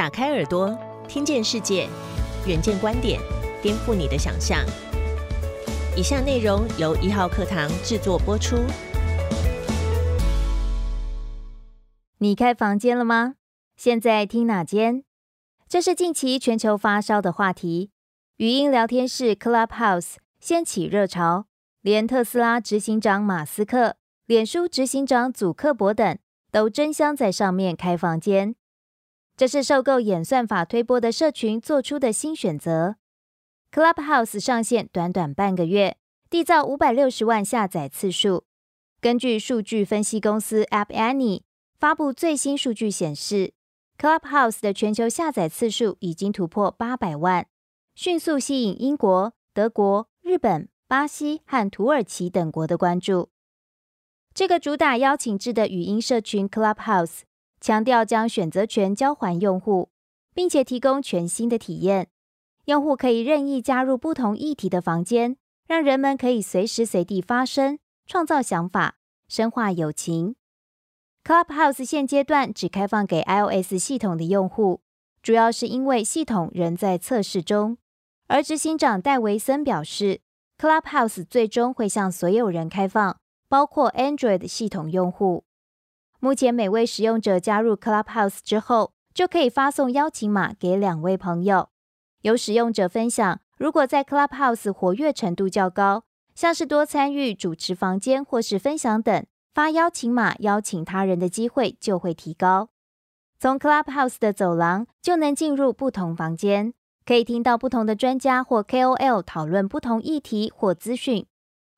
[0.00, 0.74] 打开耳朵，
[1.06, 1.86] 听见世界，
[2.46, 3.20] 远见观点，
[3.60, 4.64] 颠覆你的想象。
[5.94, 8.56] 以下内容由一号课堂制作播出。
[12.16, 13.34] 你开房间了吗？
[13.76, 15.04] 现在听哪间？
[15.68, 17.90] 这是近期全球发烧的话题。
[18.38, 21.44] 语音聊天室 Clubhouse 掀起热潮，
[21.82, 26.16] 连特斯拉执行长马斯克、脸书执行长祖克伯等
[26.50, 28.54] 都争相在上面开房间。
[29.40, 32.96] 这是受够演算法推波的社群做出的新选择。
[33.72, 35.96] Clubhouse 上线短短半个月，
[36.28, 38.44] 缔造五百六十万下载次数。
[39.00, 41.40] 根据数据分析公司 App Annie
[41.78, 43.54] 发布最新数据显示
[43.96, 47.46] ，Clubhouse 的全球下载次数已经突破八百万，
[47.94, 53.30] 迅速吸引英国、德国、日本、巴西和土耳其等国的关注。
[54.34, 57.20] 这个主打邀请制的语音社群 Clubhouse。
[57.60, 59.90] 强调将选择权交还用户，
[60.34, 62.08] 并且提供全新的体验。
[62.64, 68.96] 用户可以任意加入不同议题的房间，让人们可以随时随地发声、创造想法、
[69.28, 70.36] 深化友情。
[71.22, 74.80] Clubhouse 现阶段只开放给 iOS 系统的用户，
[75.22, 77.76] 主要是因为系统仍在测试中。
[78.28, 80.20] 而执行长戴维森表示
[80.56, 85.44] ，Clubhouse 最终会向所有人开放，包括 Android 系统用户。
[86.22, 91.70] 目前，每位使用者加入 Clubhouse 之后，就可以发送邀请码给两位朋友。
[92.20, 96.04] 有使用者分享，如果在 Clubhouse 活跃程度较高，
[96.34, 102.68] 像是多参与主持房间或是分享等，发邀请码邀请他人的机会就会提高。
[103.38, 106.74] 从 Clubhouse 的走廊就能进入不同房间，
[107.06, 111.24] 可以听到不同的专家或 KOL 讨论不同议题或资讯。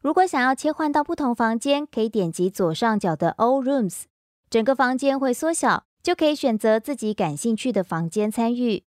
[0.00, 4.04] 如果想要切换到不同房间，可以点击左上角的 All Rooms。
[4.50, 8.84] 整个房间会缩小，就可以选择自己感兴趣的房间参与。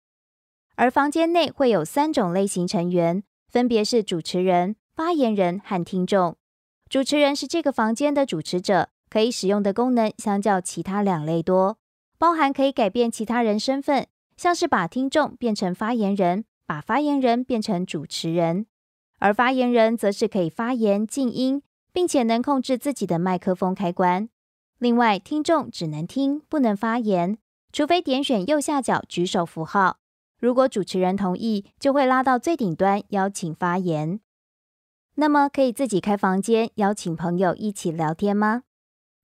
[0.76, 6.38] 而房间内会有三种类型成员，分别是主持人、发言人和听众。
[6.90, 11.78] 主持人是这个房间的主持者，可以使用的功能相较其他两类多，
[12.18, 14.08] 包含可以改变其他人身份，
[14.38, 18.66] 像是把听众变成发言人，把发言人变成主持人。
[19.20, 24.30] 而发言人则是可以发言、静音，并且能控制自己的麦克风开关。
[24.80, 27.38] 另外，听众只能听，不能发言，
[27.74, 29.98] 除非点选右下角举手符号。
[30.40, 34.22] 如果主持人同意，就会拉到最顶端邀请发言。
[35.16, 38.64] 那么，可以自己开房间，邀请朋友一起聊天吗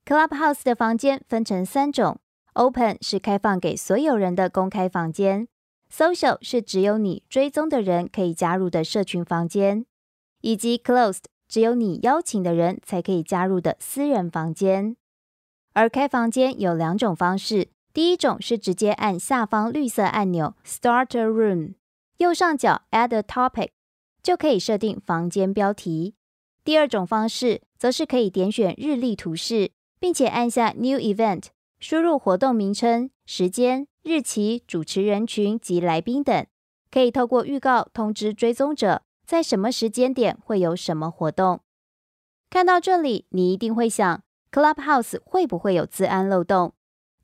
[0.06, 2.20] ？Clubhouse 的房间分成三种
[2.52, 5.48] ：Open 是开放给所有人的公开房间
[5.90, 9.86] ；Social 是只有你追踪的人可以加入的社群房间；
[10.42, 14.98] 以及 Closed 只有你邀请的人才可以加入的私人房间。
[15.76, 21.74] 而开房间有两种方式，第一种是直接按下方绿色按钮 Start a Room，
[22.18, 23.72] 右上角 Add a Topic
[24.24, 26.16] 就可以设定房间标题。
[26.64, 31.48] 第二种方式则是可以点选日历图示，并且按下 New Event，
[31.82, 36.48] 输入活动名称、时间、日期、主持人群及来宾等，
[36.90, 41.60] 可以透过预告通知追踪者在什么时间点会有什么活动。
[42.50, 44.24] 看到这里，你一定会想。
[44.56, 46.72] Clubhouse 会不会有自安漏洞？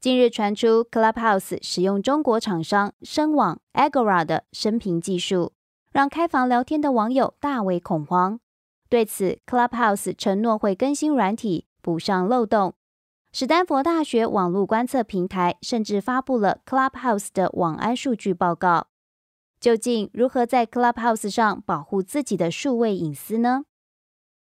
[0.01, 5.53] 近日传出 Clubhouse 使用中国厂商声网 Agora 的声频技术，
[5.93, 8.41] 让开房聊天的网友大为恐慌。
[8.89, 12.73] 对此，Clubhouse 承诺会更新软体，补上漏洞。
[13.31, 18.87] 史丹佛大学网络观测平台甚至发布了 Clubhouse 的网安数据报告。
[19.61, 23.63] 究竟如何在 Clubhouse 上保护自己的数位隐私呢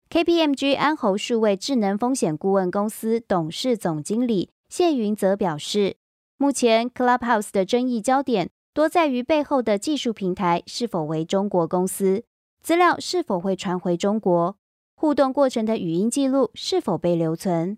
[0.09, 5.97] ？KPMG 安侯数位智能风险顾问公司董事总经理谢云则表示，
[6.37, 12.23] 目前 Clubhouse 的争议焦点多在于背后的技术平台是否为中国公司，
[12.61, 14.57] 资料是否会传回中国，
[14.95, 17.77] 互动过程的语音记录是否被留存。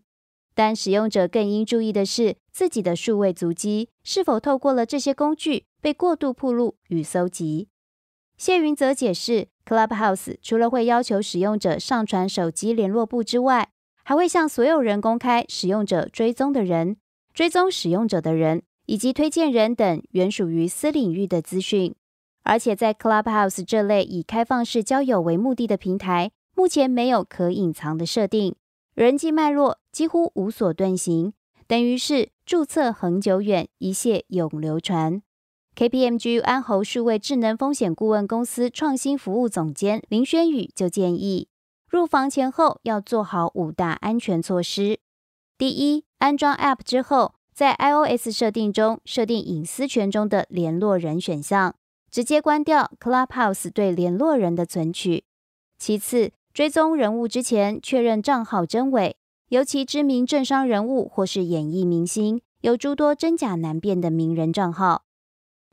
[0.53, 7.69] 但使用者更应注意的是，自己的数位足迹是否透过了这些工具被过度铺露与搜集。
[8.37, 9.49] 谢云则解释。
[9.67, 13.67] Clubhouse 除了会要求使用者上传手机联络簿之外，
[14.05, 16.95] 还会向所有人公开使用者追踪的人、
[17.33, 21.93] 追踪使用者的人以及推荐人等原属于私领域的资讯。
[22.43, 28.55] 而且在 Clubhouse 这类以开放式交友为目的的平台，目前没有可隐藏的设定，
[28.95, 31.33] 人际脉络几乎无所遁形，
[31.67, 35.21] 等于是注册恒久远，一切永流传。
[35.77, 41.49] KPMG 安侯数位智能风险顾问公司创新服务总监林轩宇就建议，
[41.87, 44.97] 入房前后要做好五大安全措施。
[45.55, 51.75] 第一，安装 App 之后，在 iOS 设定中设定隐私权中的联络人选项，
[52.09, 55.25] 直接关掉 Clubhouse 对联络人的存取。
[55.77, 59.15] 其次，追踪人物之前确认账号真伪，
[59.49, 65.03] 尤其知名政商人物或是演艺明星，有诸多真假难辨的名人账号。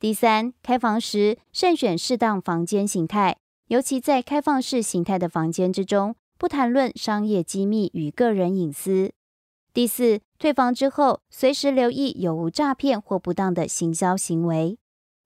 [0.05, 9.15] 第三，开房时慎选适当房间形态，尤其在开放式形态的房间之中，不谈论商业机密与个人隐私。
[9.73, 14.77] 第四，退房之后，随时留意有无诈骗或不当的行销行为。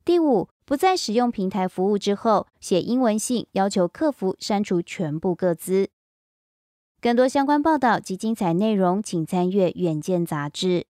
[0.04, 5.88] 第五，不再使用平台服务之后，写英文信要求客服删除全部个资。
[7.00, 10.86] 更多相关报道及精彩内容，请参阅《远见》杂志。